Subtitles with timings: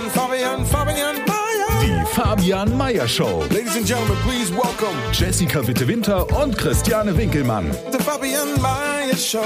[0.00, 1.80] Fabian, Fabian, Fabian Mayer.
[1.80, 3.42] Die Fabian Meyer Show.
[3.48, 7.70] Ladies and gentlemen, please welcome Jessica Witte-Winter und Christiane Winkelmann.
[7.92, 9.40] the Fabian Mayer Show.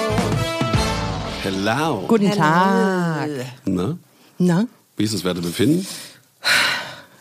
[1.45, 2.05] Hello.
[2.09, 3.31] Guten Tag.
[3.65, 3.97] Na,
[4.39, 5.87] Na, wie ist das Wertebefinden?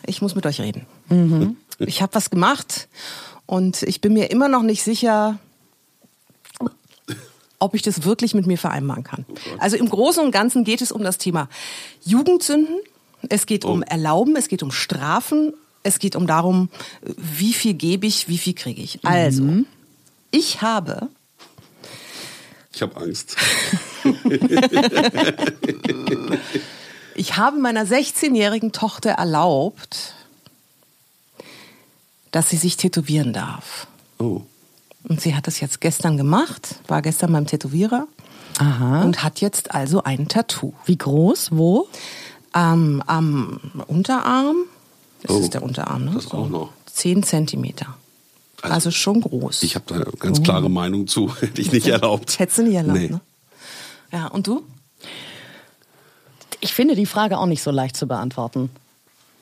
[0.06, 0.84] ich muss mit euch reden.
[1.78, 2.88] Ich habe was gemacht
[3.46, 5.38] und ich bin mir immer noch nicht sicher,
[7.60, 9.24] ob ich das wirklich mit mir vereinbaren kann.
[9.58, 11.48] Also im Großen und Ganzen geht es um das Thema
[12.04, 12.74] Jugendsünden.
[13.28, 16.68] Es geht um Erlauben, es geht um Strafen, es geht um darum,
[17.16, 19.04] wie viel gebe ich, wie viel kriege ich.
[19.04, 19.64] Also,
[20.30, 21.08] ich habe
[22.72, 23.36] Ich habe Angst.
[27.20, 30.14] Ich habe meiner 16-jährigen Tochter erlaubt,
[32.30, 33.86] dass sie sich tätowieren darf.
[34.18, 34.40] Oh.
[35.04, 38.06] Und sie hat das jetzt gestern gemacht, war gestern beim Tätowierer
[38.58, 39.02] Aha.
[39.02, 40.72] und hat jetzt also ein Tattoo.
[40.86, 41.50] Wie groß?
[41.52, 41.88] Wo?
[42.54, 44.56] Ähm, am Unterarm,
[45.22, 46.10] das Oh, ist der Unterarm, ne?
[46.14, 46.70] das auch noch.
[46.92, 47.94] 10 Zentimeter.
[48.62, 49.62] Also, Also schon groß.
[49.62, 51.34] Ich habe da eine ganz klare Meinung zu.
[51.40, 52.38] Hätte ich nicht erlaubt.
[52.38, 53.08] Hättest du nicht erlaubt, Nee.
[53.08, 53.20] ne?
[54.12, 54.62] Ja, und du?
[56.60, 58.70] Ich finde die Frage auch nicht so leicht zu beantworten.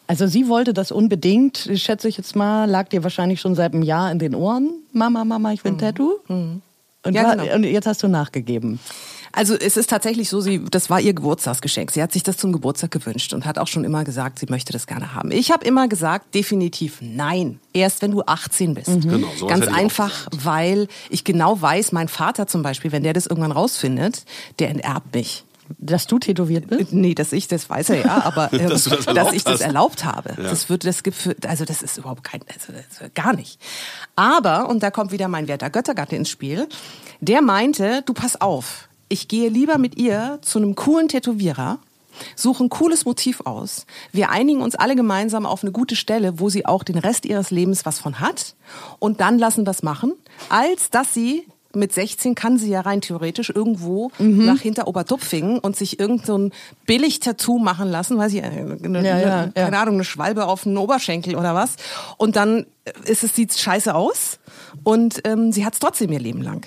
[0.06, 3.82] Also sie wollte das unbedingt, schätze ich jetzt mal, lag dir wahrscheinlich schon seit einem
[3.82, 4.70] Jahr in den Ohren.
[4.92, 6.12] Mama, Mama, ich will ein Tattoo.
[6.28, 6.62] Und,
[7.06, 7.54] Ja, genau.
[7.54, 8.78] und jetzt hast du nachgegeben.
[9.32, 11.90] Also es ist tatsächlich so, sie, das war ihr Geburtstagsgeschenk.
[11.90, 14.72] Sie hat sich das zum Geburtstag gewünscht und hat auch schon immer gesagt, sie möchte
[14.72, 15.30] das gerne haben.
[15.30, 17.60] Ich habe immer gesagt, definitiv nein.
[17.72, 18.86] Erst wenn du 18 bist.
[18.86, 23.26] Genau, sowas Ganz einfach, weil ich genau weiß, mein Vater zum Beispiel, wenn der das
[23.26, 24.24] irgendwann rausfindet,
[24.58, 25.44] der enterbt mich.
[25.76, 26.92] Dass du tätowiert bist?
[26.92, 29.60] Nee, dass ich, das weiß er ja, aber ähm, Dass das dass ich das hast.
[29.60, 30.30] erlaubt habe.
[30.30, 30.48] Ja.
[30.48, 33.60] Das wird, das gibt für, also das ist überhaupt kein, also das, gar nicht.
[34.16, 36.68] Aber, und da kommt wieder mein werter Göttergatte ins Spiel,
[37.20, 41.78] der meinte, du pass auf, ich gehe lieber mit ihr zu einem coolen Tätowierer,
[42.34, 46.48] suche ein cooles Motiv aus, wir einigen uns alle gemeinsam auf eine gute Stelle, wo
[46.48, 48.54] sie auch den Rest ihres Lebens was von hat
[48.98, 50.12] und dann lassen wir es machen,
[50.48, 54.46] als dass sie mit 16 kann sie ja rein theoretisch irgendwo Mhm.
[54.46, 56.48] nach hinter Obertupfingen und sich irgend so
[56.86, 59.64] Billig-Tattoo machen lassen, weiß ich, eine, eine, Ja, ja, eine, ja.
[59.64, 61.76] keine Ahnung, eine Schwalbe auf den Oberschenkel oder was.
[62.16, 62.64] Und dann
[63.04, 64.38] ist es, sieht scheiße aus
[64.82, 66.66] und ähm, sie hat es trotzdem ihr Leben lang.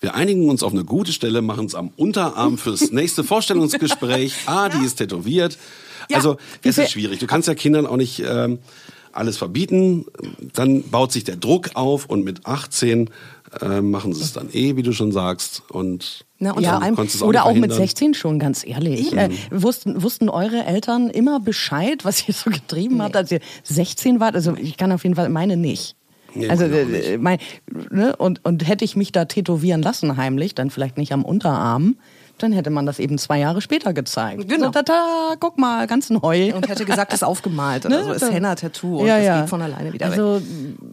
[0.00, 4.34] Wir einigen uns auf eine gute Stelle, machen es am Unterarm fürs nächste Vorstellungsgespräch.
[4.46, 5.58] Ah, die ist tätowiert.
[6.08, 6.16] Ja.
[6.16, 7.18] Also, es ist schwierig.
[7.18, 8.58] Du kannst ja Kindern auch nicht ähm,
[9.12, 10.06] alles verbieten.
[10.54, 13.10] Dann baut sich der Druck auf und mit 18
[13.60, 15.62] äh, machen sie es dann eh, wie du schon sagst.
[15.68, 17.78] Und, Na, und Ja, vor allem, auch Oder auch mit verhindern.
[17.78, 19.12] 16 schon, ganz ehrlich.
[19.12, 24.20] Äh, wussten, wussten eure Eltern immer Bescheid, was ihr so getrieben habt, als ihr 16
[24.20, 24.34] wart?
[24.34, 25.96] Also ich kann auf jeden Fall meine nicht.
[26.34, 27.38] Nee, also äh, mein,
[27.90, 28.14] ne?
[28.16, 31.96] und, und hätte ich mich da tätowieren lassen heimlich, dann vielleicht nicht am Unterarm,
[32.38, 34.48] dann hätte man das eben zwei Jahre später gezeigt.
[34.48, 34.66] Genau.
[34.66, 36.54] So, tata, guck mal, ganz neu.
[36.54, 38.04] Und hätte gesagt, das ist aufgemalt oder Ne?
[38.04, 39.40] so, ist Henna-Tattoo und Ja, das ja.
[39.40, 40.18] geht von alleine wieder weg.
[40.18, 40.40] also,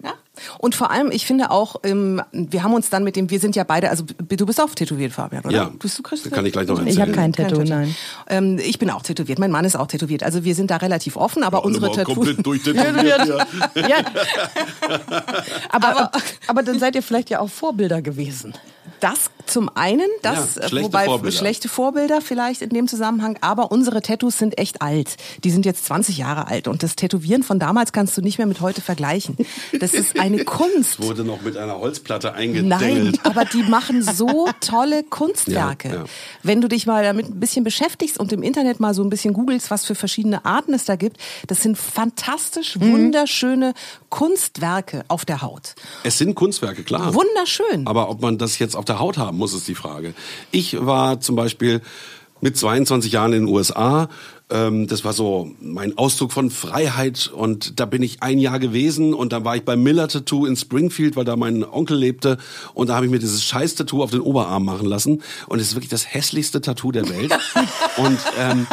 [0.04, 0.14] Ja.
[0.58, 3.56] Und vor allem, ich finde auch, ähm, wir haben uns dann mit dem, wir sind
[3.56, 5.56] ja beide, also du bist auch tätowiert, Fabian, oder?
[5.56, 6.34] Ja, Bist du Christian?
[6.34, 7.02] kann ich gleich noch Ich erzählen.
[7.02, 7.96] habe kein Tattoo, nein.
[8.28, 10.24] Ähm, ich bin auch tätowiert, mein Mann ist auch tätowiert.
[10.24, 12.16] Also wir sind da relativ offen, aber unsere Tattoos...
[12.16, 13.28] komplett durchtätowiert.
[13.76, 13.88] ja.
[13.88, 13.98] ja.
[15.70, 16.12] aber,
[16.48, 18.54] aber, dann seid ihr vielleicht ja auch Vorbilder gewesen.
[19.00, 21.38] Das zum einen, das, Ja, äh, schlechte wobei Vorbilder.
[21.38, 25.16] schlechte Vorbilder vielleicht in dem Zusammenhang, aber unsere Tattoos sind echt alt.
[25.44, 28.48] Die sind jetzt 20 Jahre alt und das Tätowieren von damals kannst du nicht mehr
[28.48, 29.38] mit heute vergleichen.
[29.80, 31.02] Das ist eine Kunst.
[31.02, 33.26] Wurde noch mit einer Holzplatte Nein, eingedengelt.
[33.26, 35.88] aber die machen so tolle Kunstwerke.
[35.90, 36.04] Ja, ja.
[36.44, 39.34] Wenn du dich mal damit ein bisschen beschäftigst und im Internet mal so ein bisschen
[39.34, 41.18] googelst, was für verschiedene Arten es da gibt,
[41.48, 43.74] das sind fantastisch wunderschöne
[44.10, 45.76] Kunstwerke auf der Haut.
[46.04, 47.14] Es sind Kunstwerke, klar.
[47.14, 47.86] Wunderschön.
[47.86, 50.14] Aber ob man das jetzt auf der Haut haben muss, ist die Frage.
[50.52, 51.82] Ich war zum Beispiel
[52.42, 54.10] mit 22 Jahren in den USA.
[54.50, 59.14] Ähm, das war so mein Ausdruck von Freiheit und da bin ich ein Jahr gewesen
[59.14, 62.38] und dann war ich bei Miller Tattoo in Springfield, weil da mein Onkel lebte
[62.74, 65.70] und da habe ich mir dieses scheiß Tattoo auf den Oberarm machen lassen und es
[65.70, 67.38] ist wirklich das hässlichste Tattoo der Welt
[67.98, 68.68] und ähm,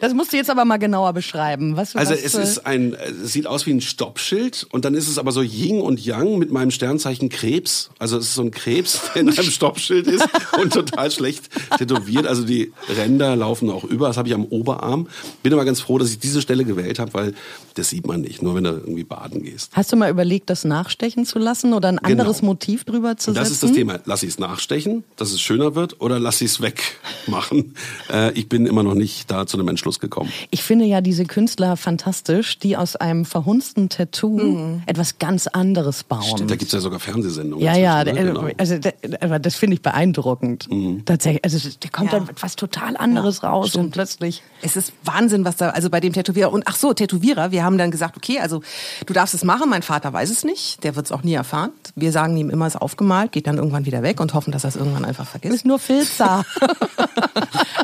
[0.00, 1.76] Das musst du jetzt aber mal genauer beschreiben.
[1.76, 2.94] Was, Also was, es ist ein,
[3.24, 6.38] es sieht aus wie ein Stoppschild und dann ist es aber so Yin und Yang
[6.38, 7.90] mit meinem Sternzeichen Krebs.
[7.98, 10.26] Also es ist so ein Krebs, der in einem Stoppschild ist
[10.60, 11.48] und total schlecht
[11.78, 12.26] tätowiert.
[12.26, 14.08] Also die Ränder laufen auch über.
[14.08, 15.08] Das habe ich am Oberarm.
[15.42, 17.34] Bin aber ganz froh, dass ich diese Stelle gewählt habe, weil
[17.74, 19.70] das sieht man nicht, nur wenn du irgendwie baden gehst.
[19.74, 22.52] Hast du mal überlegt, das nachstechen zu lassen oder ein anderes Genau.
[22.52, 23.54] Motiv drüber zu Und das setzen?
[23.54, 23.98] ist das Thema.
[24.04, 27.74] Lass ich es nachstechen, dass es schöner wird, oder lass ich es wegmachen?
[28.12, 30.30] Äh, ich bin immer noch nicht da zu einem Entschluss gekommen.
[30.50, 36.46] Ich finde ja diese Künstler fantastisch, die aus einem verhunzten Tattoo etwas ganz anderes bauen.
[36.46, 37.64] Da gibt's ja sogar Fernsehsendungen.
[37.64, 38.12] ja, ja, ne?
[38.14, 38.46] Genau.
[38.58, 40.68] also das finde ich beeindruckend.
[41.04, 42.18] Tatsächlich, also da kommt Ja.
[42.20, 44.42] dann was total anderes raus und plötzlich.
[44.62, 46.52] Es ist Wahnsinn, was da, also bei dem Tätowierer.
[46.52, 48.62] Und ach so, Tätowierer, wir haben dann gesagt, okay, also
[49.06, 51.70] du darfst es machen, mein Vater weiß es nicht, der wird es auch nie erfahren.
[51.96, 54.64] Wir sagen ihm immer, es ist aufgemalt, geht dann irgendwann wieder weg und hoffen, dass
[54.64, 55.54] er es irgendwann einfach vergisst.
[55.54, 56.44] Ist nur Filzer.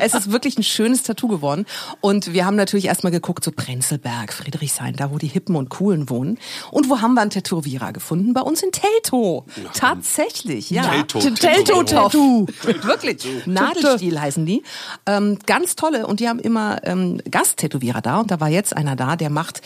[0.01, 1.65] es ist wirklich ein schönes Tattoo geworden.
[2.01, 6.09] Und wir haben natürlich erstmal geguckt, so Prenzlberg, Friedrichshain, da wo die Hippen und Coolen
[6.09, 6.37] wohnen.
[6.71, 8.33] Und wo haben wir einen Tätowierer gefunden?
[8.33, 9.45] Bei uns in Teltow.
[9.73, 10.83] Tatsächlich, ja.
[10.83, 12.45] Teltow, Teltow Tattoo.
[12.83, 13.25] Wirklich.
[13.45, 14.63] Nadelstiel heißen die.
[15.05, 16.05] Ähm, ganz tolle.
[16.07, 18.19] Und die haben immer ähm, Gasttätowierer da.
[18.19, 19.61] Und da war jetzt einer da, der macht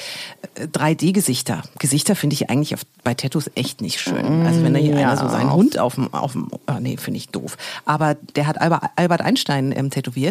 [0.56, 1.64] äh, 3D-Gesichter.
[1.80, 4.46] Gesichter finde ich eigentlich auf, bei Tattoos echt nicht schön.
[4.46, 5.10] Also wenn da hier Ja.
[5.12, 7.58] einer so seinen Hund auf dem, auf dem, ah, nee, finde ich doof.
[7.86, 10.23] Aber der hat Albert, Albert Einstein ähm, tätowiert.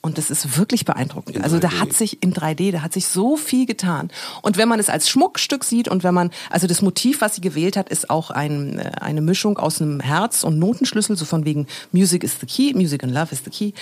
[0.00, 1.36] Und das ist wirklich beeindruckend.
[1.36, 1.80] In also da 3D.
[1.80, 4.10] hat sich in 3D, da hat sich so viel getan.
[4.42, 7.40] Und wenn man es als Schmuckstück sieht und wenn man, also das Motiv, was sie
[7.40, 11.44] gewählt hat, ist auch ein, äh, eine Mischung aus einem Herz und Notenschlüssel, so von
[11.44, 13.72] wegen Music is the key, Music and Love is the key.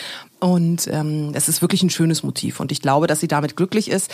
[0.40, 2.60] Und ähm, es ist wirklich ein schönes Motiv.
[2.60, 4.10] Und ich glaube, dass sie damit glücklich ist.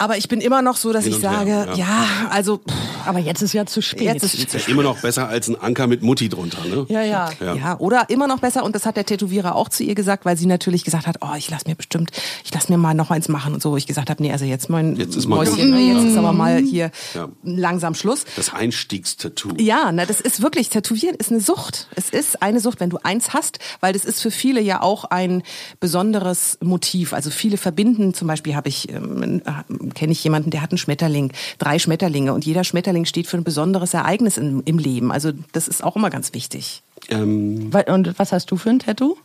[0.00, 1.74] Aber ich bin immer noch so, dass Hin ich und her, sage, ja.
[1.76, 2.74] ja, also pff,
[3.06, 4.02] Aber jetzt ist ja zu spät.
[4.02, 6.86] Jetzt ist- Ist ja immer noch besser als ein Anker mit Mutti drunter, ne?
[6.88, 7.30] ja, ja.
[7.40, 7.54] Ja.
[7.54, 7.78] Ja.
[7.78, 8.64] oder immer noch besser.
[8.64, 11.34] Und das hat der Tätowierer auch zu ihr gesagt, weil sie natürlich gesagt hat, oh,
[11.36, 12.10] ich lass mir bestimmt,
[12.44, 13.76] ich lass mir mal noch eins machen und so.
[13.76, 16.32] Ich gesagt habe, nee, also jetzt mein Jetzt ist mal Mäuschen, ne, jetzt ist aber
[16.32, 17.28] mal hier Ja.
[17.42, 18.24] langsam Schluss.
[18.36, 19.50] Das Einstiegstattoo.
[19.58, 21.88] Ja, na, das ist wirklich, Tätowieren ist eine Sucht.
[21.94, 25.04] Es ist eine Sucht, wenn du eins hast, weil das ist für viele ja auch
[25.04, 25.42] ein
[25.80, 27.12] besonderes Motiv.
[27.12, 30.78] Also viele verbinden, zum Beispiel habe ich, ähm, äh, kenne ich jemanden, der hat einen
[30.78, 35.12] Schmetterling, drei Schmetterlinge und jeder Schmetterling steht für ein besonderes Ereignis im, im Leben.
[35.12, 36.82] Also das ist auch immer ganz wichtig.
[37.08, 39.16] Ähm, Und was hast du für ein Tattoo?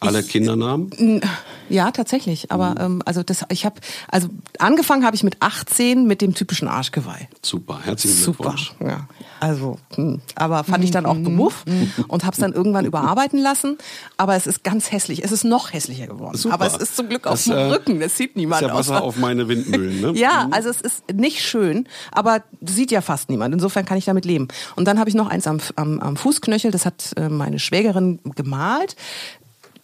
[0.00, 1.20] Alle Kindernamen.
[1.68, 2.52] Ja, tatsächlich.
[2.52, 4.28] Aber ähm, also das, ich habe, also
[4.58, 7.28] angefangen habe ich mit 18 mit dem typischen Arschgeweih.
[7.42, 8.54] Super, herzlichen Super.
[8.54, 8.74] Glückwunsch.
[8.80, 9.08] Ja.
[9.40, 10.20] Also, hm.
[10.34, 11.64] aber fand ich dann auch doof
[12.08, 13.76] und habe es dann irgendwann überarbeiten lassen.
[14.16, 15.24] Aber es ist ganz hässlich.
[15.24, 16.36] Es ist noch hässlicher geworden.
[16.36, 16.54] Super.
[16.54, 18.00] Aber es ist zum Glück auf dem äh, Rücken.
[18.00, 18.62] Das sieht niemand.
[18.62, 20.12] Ist ja Wasser auf meine Windmühlen, ne?
[20.16, 23.52] Ja, also es ist nicht schön, aber sieht ja fast niemand.
[23.52, 24.48] Insofern kann ich damit leben.
[24.76, 28.20] Und dann habe ich noch eins am, am, am Fußknöchel, das hat äh, meine Schwägerin
[28.34, 28.96] gemalt.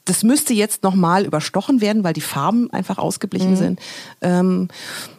[0.05, 3.81] Das müsste jetzt nochmal überstochen werden, weil die Farben einfach ausgeblichen sind.
[4.21, 4.69] Ähm,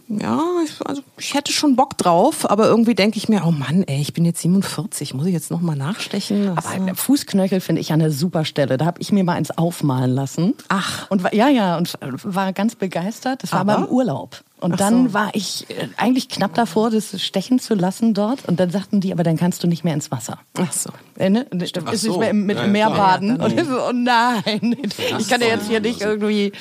[0.08, 3.84] ja, ich, also ich hätte schon Bock drauf, aber irgendwie denke ich mir, oh Mann,
[3.84, 6.50] ey, ich bin jetzt 47, muss ich jetzt nochmal nachstechen?
[6.50, 8.78] Aber ein Fußknöchel finde ich eine super Stelle.
[8.78, 10.54] Da habe ich mir mal eins aufmalen lassen.
[10.70, 11.10] Ach.
[11.10, 13.44] Und war, ja, ja, und war ganz begeistert.
[13.44, 13.76] Das war Aber?
[13.76, 14.44] beim Urlaub.
[14.60, 15.14] Und Ach dann so.
[15.14, 18.48] war ich äh, eigentlich knapp davor, das stechen zu lassen dort.
[18.48, 20.40] Und dann sagten die, aber dann kannst du nicht mehr ins Wasser.
[20.58, 20.90] Ach so.
[21.18, 21.42] Äh, ne?
[21.52, 22.12] Ist so.
[22.12, 23.42] nicht mehr im- mit Ja, im Meer baden.
[23.42, 24.78] Und ich so, oh nein,
[25.20, 26.54] ich kann ja jetzt hier nicht irgendwie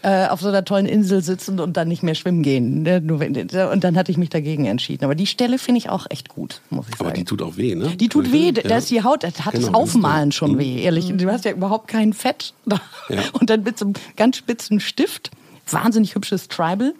[0.00, 2.82] äh, auf so einer tollen Insel sitzen und dann nicht mehr schwimmen gehen.
[2.98, 3.20] Ne?
[3.20, 5.04] Wenn- Und dann hatte ich mich dagegen entschieden.
[5.04, 7.18] Aber die Stelle finde ich auch echt gut, muss ich Aber sagen.
[7.18, 7.94] die tut auch weh, ne?
[7.96, 8.62] Die tut weh, Ja.
[8.62, 11.12] da ist die Haut, das hat das Genau, Aufmalen das ist- schon weh, ehrlich.
[11.16, 12.54] Du hast ja überhaupt kein Fett.
[12.66, 12.80] da.
[13.08, 13.20] Ja.
[13.38, 15.30] Und dann mit so einem ganz spitzen Stift,
[15.70, 16.94] wahnsinnig hübsches Tribal.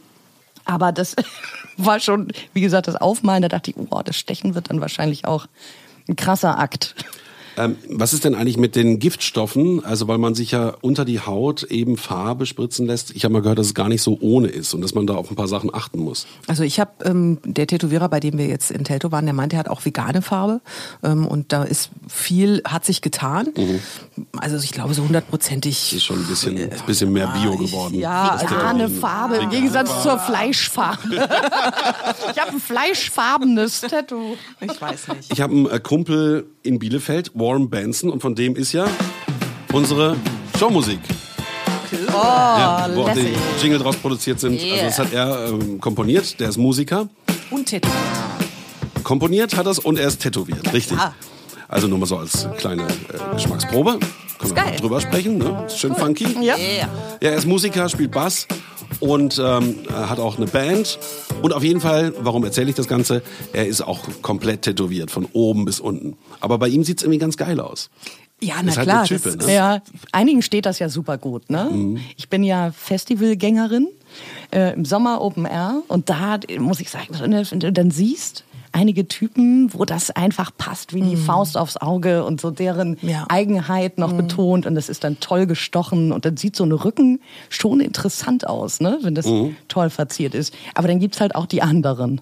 [0.66, 1.16] Aber das
[1.78, 5.24] war schon, wie gesagt, das Aufmalen, da dachte ich, oh, das Stechen wird dann wahrscheinlich
[5.24, 5.46] auch
[6.08, 6.94] ein krasser Akt.
[7.62, 9.84] Ähm, was ist denn eigentlich mit den Giftstoffen?
[9.84, 13.10] Also weil man sich ja unter die Haut eben Farbe spritzen lässt.
[13.14, 15.14] Ich habe mal gehört, dass es gar nicht so ohne ist und dass man da
[15.14, 16.26] auf ein paar Sachen achten muss.
[16.46, 19.56] Also ich habe ähm, der Tätowierer, bei dem wir jetzt in Telto waren, der meinte,
[19.56, 20.60] er hat auch vegane Farbe
[21.02, 23.48] ähm, und da ist viel, hat sich getan.
[24.38, 25.92] Also ich glaube so hundertprozentig.
[25.94, 27.94] Ist schon ein bisschen, ist ein bisschen mehr Bio ich- geworden.
[27.94, 28.88] ja, Das Vegane.
[28.88, 31.00] Farbe im Gegensatz zur Fleischfarbe.
[31.14, 34.36] ich habe ein fleischfarbenes Tattoo.
[34.60, 35.32] Ich weiß nicht.
[35.32, 38.86] Ich habe einen äh, Kumpel in Bielefeld, Warren Benson, und von dem ist ja
[39.72, 40.16] unsere
[40.56, 41.00] Showmusik.
[42.08, 43.34] Oh, ja, wo auch die.
[43.60, 44.60] Jingle draus produziert sind.
[44.60, 47.08] Also das hat er ähm, komponiert, der ist Musiker.
[47.50, 47.96] Und Tätowier.
[49.02, 50.96] Komponiert hat er es und er ist tätowiert, richtig.
[50.96, 51.12] klar.
[51.66, 53.98] Also nur mal so als kleine äh, Geschmacksprobe.
[54.38, 55.64] Können wir drüber sprechen, ne?
[55.66, 56.28] Ist schön funky.
[56.40, 56.56] Ja.
[56.56, 56.88] Ja,
[57.20, 58.46] er ist Musiker, spielt Bass
[59.00, 60.98] und ähm, hat auch eine Band.
[61.42, 63.22] Und auf jeden Fall, warum erzähle ich das Ganze?
[63.52, 66.16] Er ist auch komplett tätowiert, von oben bis unten.
[66.40, 67.90] Aber bei ihm sieht's irgendwie ganz geil aus.
[68.42, 69.04] Ja, na halt klar.
[69.04, 69.54] Type, das ne?
[69.54, 71.50] Ja, einigen steht das ja super gut.
[71.50, 71.68] Ne?
[71.70, 72.00] Mhm.
[72.16, 73.88] Ich bin ja Festivalgängerin
[74.50, 79.08] äh, im Sommer Open Air und da muss ich sagen, wenn du dann siehst, einige
[79.08, 83.08] Typen, wo das einfach passt wie die Faust aufs Auge und so deren Mhm.
[83.08, 83.20] Ja.
[83.20, 83.26] Mhm.
[83.28, 87.20] Eigenheit noch betont und das ist dann toll gestochen und dann sieht so ein Rücken
[87.48, 88.98] schon interessant aus, ne?
[89.02, 89.56] wenn das Mhm.
[89.68, 90.54] toll verziert ist.
[90.74, 92.20] Aber dann gibt's halt auch die anderen.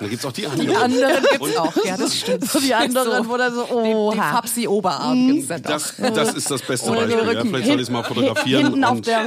[0.00, 0.68] Da gibt's auch die anderen.
[0.68, 1.72] Die anderen gibt's auch.
[1.84, 2.44] Ja, das stimmt.
[2.50, 4.32] So die anderen, So, wo dann so, Den, den oha.
[4.32, 5.70] Fapsi Oberarm gibt's dann doch.
[5.70, 7.34] Das, das ist das beste Oder Beispiel.
[7.34, 7.40] Ja.
[7.44, 8.64] Vielleicht soll ich es mal fotografieren.
[8.66, 9.26] Hinten auf und, der,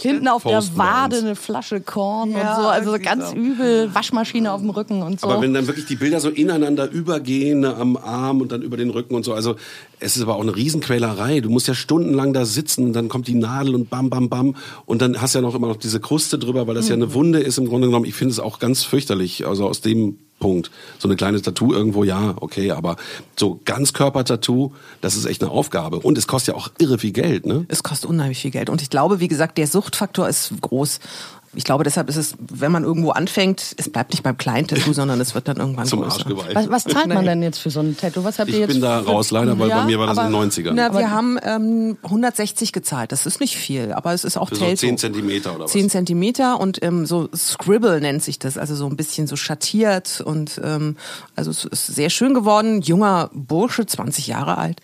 [0.00, 2.68] hinten auf der Wade eine Flasche Korn Ja, und so.
[2.68, 3.36] Also ganz so.
[3.36, 3.94] übel.
[3.94, 5.28] Waschmaschine auf dem Rücken und so.
[5.28, 8.76] aber wenn dann wirklich die Bilder so ineinander übergehen, ne, am Arm und dann über
[8.76, 9.56] den Rücken und so, also
[10.00, 11.40] es ist aber auch eine Riesenquälerei.
[11.40, 14.56] Du musst ja stundenlang da sitzen und dann kommt die Nadel und bam, bam, bam
[14.84, 17.02] und dann hast du ja noch immer noch diese Kruste drüber, weil das ja Mhm.
[17.02, 18.04] eine Wunde ist im Grunde genommen.
[18.06, 20.70] Ich finde es auch ganz fürchterlich, also aus dem Punkt.
[20.98, 22.96] So eine kleine Tattoo irgendwo, ja, okay, aber
[23.38, 24.72] so Ganzkörper-Tattoo,
[25.02, 25.98] das ist echt eine Aufgabe.
[25.98, 27.66] Und es kostet ja auch irre viel Geld, ne?
[27.68, 28.70] Es kostet unheimlich viel Geld.
[28.70, 31.00] Und ich glaube, wie gesagt, der Suchtfaktor ist groß.
[31.54, 34.92] Ich glaube, deshalb ist es, wenn man irgendwo anfängt, es bleibt nicht beim kleinen Tattoo,
[34.92, 36.16] sondern es wird dann irgendwann Zum größer.
[36.16, 36.54] Arschgeweih.
[36.54, 38.24] was, was zahlt man denn jetzt für so ein Tattoo?
[38.24, 40.18] Was habt ihr Ich jetzt bin da raus leider, weil Ja, bei mir war das
[40.18, 40.72] aber- in den 90ern.
[40.74, 43.10] Na, wir haben ähm, 160 gezahlt.
[43.12, 44.80] Das ist nicht viel, aber es ist auch Für so Telto.
[44.80, 45.72] 10 Zentimeter oder was?
[45.72, 50.20] 10 Zentimeter und ähm, so Scribble nennt sich das, also so ein bisschen so schattiert
[50.20, 50.96] und ähm,
[51.36, 52.82] also es ist sehr schön geworden.
[52.82, 54.80] Junger Bursche, 20 Jahre alt.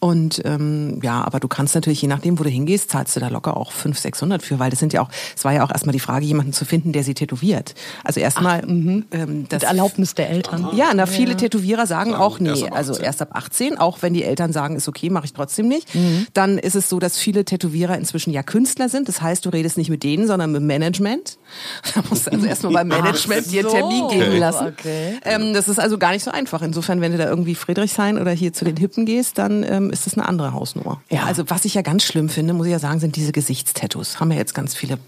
[0.00, 3.28] Und ähm, ja, aber du kannst natürlich, je nachdem, wo du hingehst, zahlst du da
[3.28, 5.92] locker auch 500, 600 für, weil das sind ja auch, es war ja auch erstmal
[5.92, 7.74] die Frage, jemanden zu finden, der sie tätowiert.
[8.02, 9.04] Also erstmal, ähm,
[9.48, 10.70] das Mit Erlaubnis der Eltern.
[10.74, 13.04] ja, na, viele Tätowierer sagen Sagen, auch, nee, erst also 18.
[13.04, 15.94] erst ab 18, auch wenn die Eltern sagen, ist okay, mache ich trotzdem nicht.
[15.94, 16.26] Mhm.
[16.32, 19.06] Dann ist es so, dass viele Tätowierer inzwischen ja Künstler sind.
[19.06, 21.36] Das heißt, du redest nicht mit denen, sondern mit dem Management.
[21.94, 24.38] Da musst du also erstmal beim Management dir einen Termin geben Okay.
[24.38, 24.66] lassen.
[24.68, 25.18] Okay.
[25.24, 26.62] Ähm, das ist also gar nicht so einfach.
[26.62, 30.06] Insofern, wenn du da irgendwie Friedrichshain oder hier zu den Hippen gehst, dann ähm, ist
[30.06, 31.02] das eine andere Hausnummer.
[31.10, 34.20] Ja, also was ich ja ganz schlimm finde, muss ich ja sagen, sind diese Gesichtstattoos.
[34.20, 34.98] Haben ja jetzt ganz viele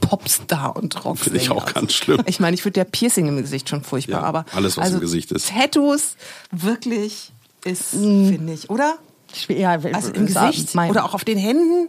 [0.00, 1.16] Popstar und Rocksänger.
[1.16, 2.22] Finde ich auch ganz schlimm.
[2.26, 4.96] Ich meine, ich finde der Piercing im Gesicht schon furchtbar, Ja, aber alles, was also
[4.96, 5.48] im Gesicht ist.
[5.50, 6.16] Tattoos
[6.50, 7.32] wirklich
[7.64, 8.96] ist, finde ich, oder?
[9.48, 11.88] Ja, Also im Gesicht mein- oder auch auf den Händen.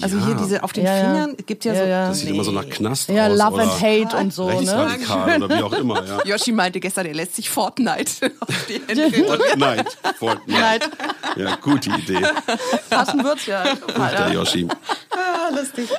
[0.00, 0.26] Also Ja.
[0.26, 1.04] hier diese auf den Ja, ja.
[1.04, 1.88] Fingern gibt ja, Ja, so.
[1.88, 2.08] ja.
[2.08, 3.38] Das sieht immer so nach Knast Ja, aus.
[3.38, 4.58] Love oder and Hate und so, ne?
[4.60, 6.18] Rechtsradikal oder wie auch immer, ja.
[6.24, 9.10] Yoshi meinte gestern, er lässt sich Fortnite auf die Hände.
[9.24, 9.84] Fortnite.
[10.18, 10.90] Fortnite.
[11.36, 12.22] Ja, gute Idee.
[12.90, 13.64] Passen wird's ja.
[13.96, 14.68] Der Yoshi.
[15.10, 15.88] Ah, lustig.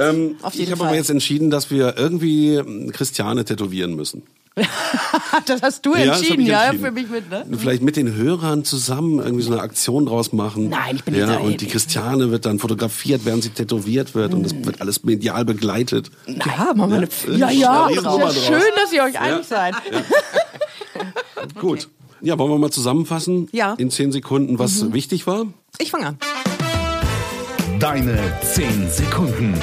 [0.00, 4.22] Ähm, auf ich habe aber jetzt entschieden, dass wir irgendwie ähm, Christiane tätowieren müssen.
[5.46, 6.84] Das hast du Ja, entschieden, ja, entschieden.
[6.84, 7.46] für mich mit, ne?
[7.56, 10.68] Vielleicht mit den Hörern zusammen irgendwie so eine Aktion draus machen.
[10.68, 14.14] Nein, ich bin Ja, nicht so- und die Christiane wird dann fotografiert, während sie tätowiert
[14.14, 16.10] wird und das wird alles medial begleitet.
[16.26, 18.44] Ja, machen wir eine Ja, ja, ja Riesennummer draus.
[18.44, 19.74] schön, dass ihr euch einig seid.
[21.60, 21.88] Gut.
[22.20, 23.48] Ja, wollen wir mal zusammenfassen?
[23.52, 23.74] Ja.
[23.78, 25.46] In zehn Sekunden, was wichtig war?
[25.78, 26.18] Ich fange an.
[27.78, 29.54] Deine 10 Sekunden.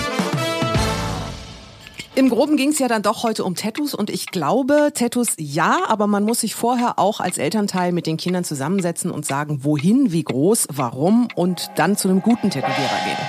[2.18, 5.82] Im Groben ging es ja dann doch heute um Tattoos und ich glaube, Tattoos ja,
[5.88, 10.12] aber man muss sich vorher auch als Elternteil mit den Kindern zusammensetzen und sagen, wohin,
[10.12, 13.28] wie groß, warum und dann zu einem guten Tätowierer gehen.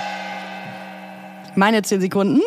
[1.53, 2.41] Meine zehn Sekunden.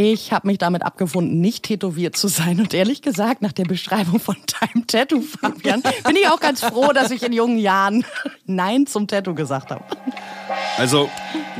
[0.00, 2.60] Ich habe mich damit abgefunden, nicht tätowiert zu sein.
[2.60, 6.92] Und ehrlich gesagt, nach der Beschreibung von Time Tattoo, Fabian, bin ich auch ganz froh,
[6.92, 8.04] dass ich in jungen Jahren
[8.46, 9.82] Nein zum Tattoo gesagt habe.
[10.76, 11.10] Also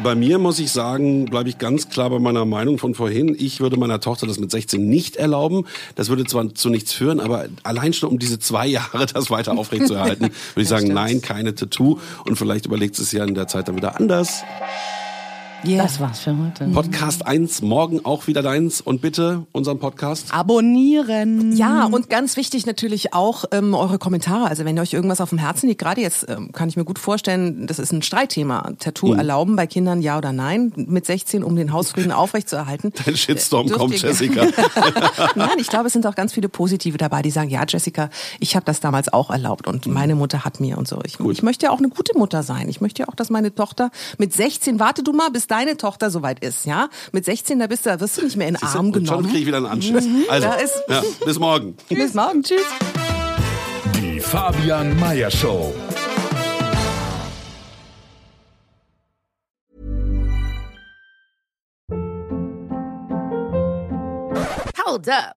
[0.04, 3.34] bei mir muss ich sagen, bleibe ich ganz klar bei meiner Meinung von vorhin.
[3.36, 5.66] Ich würde meiner Tochter das mit 16 nicht erlauben.
[5.96, 9.58] Das würde zwar zu nichts führen, aber allein schon um diese zwei Jahre das weiter
[9.58, 11.98] aufrechtzuerhalten, würde ich sagen, nein, keine Tattoo.
[12.24, 14.44] Und vielleicht überlegt es ja in der Zeit dann wieder anders.
[15.64, 16.66] Das war's für heute.
[16.72, 18.80] Podcast 1, morgen auch wieder deins.
[18.80, 20.32] Und bitte unseren Podcast.
[20.32, 21.56] Abonnieren.
[21.56, 24.46] Ja, und ganz wichtig natürlich auch ähm, eure Kommentare.
[24.46, 26.98] Also wenn euch irgendwas auf dem Herzen liegt, gerade jetzt ähm, kann ich mir gut
[27.00, 28.72] vorstellen, das ist ein Streitthema.
[28.78, 29.18] Tattoo Mhm.
[29.18, 32.92] erlauben bei Kindern, ja oder nein, mit 16, um den Hausfrieden aufrechtzuerhalten.
[33.04, 34.46] Dein Shitstorm Dürft kommt, Jessica.
[35.34, 38.54] Nein, ich glaube, es sind auch ganz viele Positive dabei, die sagen, ja, Jessica, ich
[38.54, 41.00] habe das damals auch erlaubt und meine Mutter hat mir und so.
[41.04, 42.68] Ich, ich möchte ja auch eine gute Mutter sein.
[42.68, 46.10] Ich möchte ja auch, dass meine Tochter mit 16, warte du mal, bis deine Tochter
[46.10, 46.88] soweit ist, ja?
[47.12, 49.04] Mit 16, da bist du, da wirst du nicht mehr in den Arm Und schon
[49.04, 49.26] genommen.
[49.26, 50.04] kriege ich wieder einen Anschluss.
[50.28, 51.76] Also, Da ist- ja, bis morgen.
[51.88, 52.42] Bis morgen.
[52.42, 52.60] Tschüss.
[54.00, 55.74] Die Fabian Meyer Show.
[64.84, 65.37] Hold up.